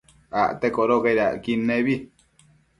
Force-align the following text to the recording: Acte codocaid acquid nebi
Acte 0.43 0.71
codocaid 0.77 1.21
acquid 1.27 1.61
nebi 1.71 1.95